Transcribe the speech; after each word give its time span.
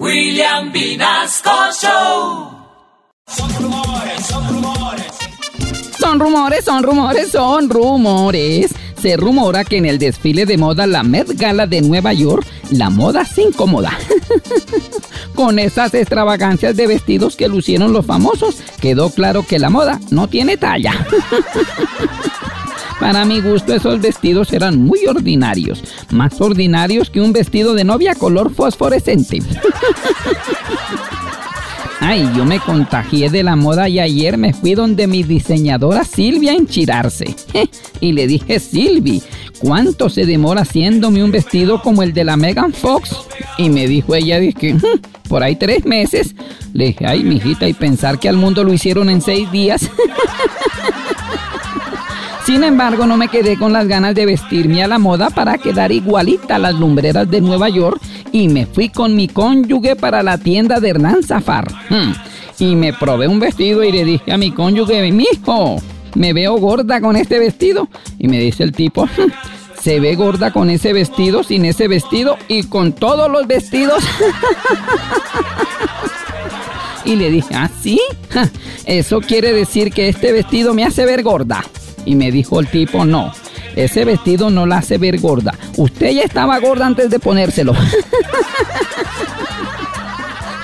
William 0.00 0.72
Vinasco 0.72 1.50
Show. 1.80 2.50
Son 3.28 3.54
rumores, 3.60 4.26
son 4.26 4.48
rumores. 4.48 5.06
Son 6.00 6.18
rumores, 6.18 6.64
son 6.64 6.82
rumores, 6.82 7.30
son 7.30 7.70
rumores. 7.70 8.74
Se 9.00 9.16
rumora 9.16 9.64
que 9.64 9.76
en 9.76 9.86
el 9.86 10.00
desfile 10.00 10.46
de 10.46 10.58
moda 10.58 10.88
la 10.88 11.04
Met 11.04 11.28
Gala 11.38 11.68
de 11.68 11.80
Nueva 11.80 12.12
York, 12.12 12.44
la 12.70 12.90
moda 12.90 13.24
se 13.24 13.42
incomoda. 13.42 13.96
Con 15.36 15.60
esas 15.60 15.94
extravagancias 15.94 16.74
de 16.74 16.88
vestidos 16.88 17.36
que 17.36 17.46
lucieron 17.46 17.92
los 17.92 18.04
famosos, 18.04 18.56
quedó 18.80 19.10
claro 19.10 19.46
que 19.46 19.60
la 19.60 19.70
moda 19.70 20.00
no 20.10 20.26
tiene 20.26 20.56
talla. 20.56 21.06
Para 23.00 23.24
mi 23.24 23.40
gusto 23.40 23.74
esos 23.74 24.00
vestidos 24.00 24.52
eran 24.52 24.78
muy 24.78 25.06
ordinarios, 25.06 25.82
más 26.10 26.40
ordinarios 26.40 27.10
que 27.10 27.20
un 27.20 27.32
vestido 27.32 27.74
de 27.74 27.84
novia 27.84 28.14
color 28.14 28.54
fosforescente. 28.54 29.42
Ay, 32.06 32.30
yo 32.36 32.44
me 32.44 32.60
contagié 32.60 33.30
de 33.30 33.42
la 33.42 33.56
moda 33.56 33.88
y 33.88 33.98
ayer 33.98 34.36
me 34.36 34.52
fui 34.52 34.74
donde 34.74 35.06
mi 35.06 35.22
diseñadora 35.22 36.04
Silvia 36.04 36.52
a 36.52 36.56
enchirarse. 36.56 37.34
Y 37.98 38.12
le 38.12 38.26
dije, 38.26 38.60
Silvi, 38.60 39.22
¿cuánto 39.58 40.10
se 40.10 40.26
demora 40.26 40.62
haciéndome 40.62 41.24
un 41.24 41.30
vestido 41.30 41.80
como 41.80 42.02
el 42.02 42.12
de 42.12 42.24
la 42.24 42.36
Megan 42.36 42.74
Fox? 42.74 43.16
Y 43.56 43.70
me 43.70 43.88
dijo 43.88 44.14
ella, 44.14 44.38
dije, 44.38 44.76
por 45.30 45.42
ahí 45.42 45.56
tres 45.56 45.86
meses. 45.86 46.34
Le 46.74 46.88
dije, 46.88 47.06
ay, 47.06 47.22
mijita, 47.22 47.66
y 47.66 47.72
pensar 47.72 48.18
que 48.18 48.28
al 48.28 48.36
mundo 48.36 48.64
lo 48.64 48.74
hicieron 48.74 49.08
en 49.08 49.22
seis 49.22 49.50
días. 49.50 49.90
Sin 52.44 52.62
embargo, 52.62 53.06
no 53.06 53.16
me 53.16 53.28
quedé 53.28 53.56
con 53.56 53.72
las 53.72 53.88
ganas 53.88 54.14
de 54.14 54.26
vestirme 54.26 54.84
a 54.84 54.86
la 54.86 54.98
moda 54.98 55.30
para 55.30 55.56
quedar 55.56 55.92
igualita 55.92 56.56
a 56.56 56.58
las 56.58 56.74
lumbreras 56.74 57.30
de 57.30 57.40
Nueva 57.40 57.70
York 57.70 57.98
y 58.32 58.48
me 58.48 58.66
fui 58.66 58.90
con 58.90 59.16
mi 59.16 59.28
cónyuge 59.28 59.96
para 59.96 60.22
la 60.22 60.36
tienda 60.36 60.78
de 60.78 60.90
Hernán 60.90 61.22
Zafar. 61.22 61.72
Hmm. 61.88 62.12
Y 62.58 62.76
me 62.76 62.92
probé 62.92 63.28
un 63.28 63.40
vestido 63.40 63.82
y 63.82 63.92
le 63.92 64.04
dije 64.04 64.30
a 64.30 64.36
mi 64.36 64.50
cónyuge, 64.50 65.10
mijo, 65.10 65.76
me 66.14 66.34
veo 66.34 66.58
gorda 66.58 67.00
con 67.00 67.16
este 67.16 67.38
vestido. 67.38 67.88
Y 68.18 68.28
me 68.28 68.38
dice 68.38 68.62
el 68.62 68.72
tipo, 68.72 69.06
hmm, 69.06 69.80
se 69.80 69.98
ve 69.98 70.14
gorda 70.14 70.52
con 70.52 70.68
ese 70.68 70.92
vestido, 70.92 71.44
sin 71.44 71.64
ese 71.64 71.88
vestido 71.88 72.36
y 72.48 72.64
con 72.64 72.92
todos 72.92 73.30
los 73.30 73.46
vestidos. 73.46 74.04
y 77.06 77.16
le 77.16 77.30
dije, 77.30 77.54
¿ah, 77.54 77.70
sí? 77.80 77.98
Eso 78.84 79.22
quiere 79.22 79.54
decir 79.54 79.92
que 79.92 80.10
este 80.10 80.30
vestido 80.32 80.74
me 80.74 80.84
hace 80.84 81.06
ver 81.06 81.22
gorda. 81.22 81.64
Y 82.04 82.14
me 82.14 82.30
dijo 82.30 82.60
el 82.60 82.68
tipo, 82.68 83.04
no, 83.04 83.32
ese 83.76 84.04
vestido 84.04 84.50
no 84.50 84.66
la 84.66 84.78
hace 84.78 84.98
ver 84.98 85.20
gorda. 85.20 85.54
Usted 85.76 86.12
ya 86.12 86.22
estaba 86.22 86.58
gorda 86.60 86.86
antes 86.86 87.10
de 87.10 87.18
ponérselo. 87.18 87.74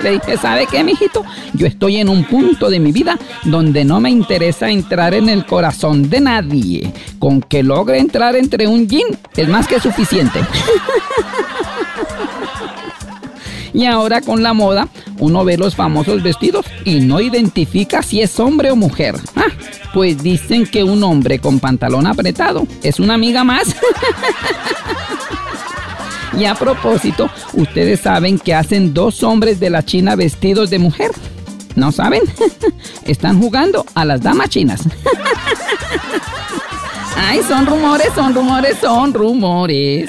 Le 0.02 0.12
dije, 0.12 0.38
¿sabe 0.38 0.66
qué, 0.66 0.83
mijito? 0.83 1.24
Yo 1.52 1.66
estoy 1.66 1.98
en 1.98 2.08
un 2.08 2.24
punto 2.24 2.70
de 2.70 2.80
mi 2.80 2.91
vida 2.91 3.18
donde 3.44 3.84
no 3.84 4.00
me 4.00 4.08
interesa 4.08 4.70
entrar 4.70 5.12
en 5.12 5.28
el 5.28 5.44
corazón 5.44 6.08
de 6.08 6.20
nadie. 6.20 6.91
Con 7.18 7.42
que 7.42 7.62
logre 7.62 7.98
entrar 7.98 8.34
entre 8.34 8.66
un 8.66 8.88
jean 8.88 9.18
es 9.36 9.48
más 9.48 9.66
que 9.66 9.78
suficiente. 9.78 10.41
y 13.74 13.84
ahora 13.84 14.22
con 14.22 14.42
la 14.42 14.55
moda, 14.55 14.88
uno 15.21 15.45
ve 15.45 15.57
los 15.57 15.77
famosos 15.77 16.23
vestidos 16.23 16.67
y 16.85 17.01
no 17.01 17.21
identifica 17.21 18.03
si 18.03 18.21
es 18.21 18.41
hombre 18.41 18.71
o 18.71 18.77
mujer. 18.77 19.15
Ah, 19.37 19.45
pues 19.95 20.23
dicen 20.23 20.67
que 20.67 20.83
un 20.83 21.03
hombre 21.05 21.39
con 21.39 21.61
pantalón 21.61 22.07
apretado 22.07 22.67
es 22.83 22.99
una 22.99 23.15
amiga 23.15 23.45
más. 23.45 23.77
y 26.39 26.45
a 26.45 26.55
propósito, 26.55 27.31
ustedes 27.53 28.01
saben 28.01 28.39
que 28.39 28.55
hacen 28.55 28.95
dos 28.95 29.23
hombres 29.23 29.61
de 29.61 29.71
la 29.71 29.85
China 29.85 30.17
vestidos 30.17 30.71
de 30.71 30.79
mujer. 30.79 31.13
¿No 31.77 31.93
saben? 31.93 32.23
Están 33.05 33.41
jugando 33.41 33.85
a 33.95 34.05
las 34.05 34.21
damas 34.23 34.48
chinas. 34.48 34.81
Ay, 37.17 37.42
son 37.47 37.67
rumores, 37.67 38.09
son 38.14 38.35
rumores, 38.35 38.77
son 38.80 39.13
rumores. 39.13 40.09